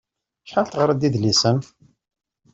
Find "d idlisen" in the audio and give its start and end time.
0.99-1.57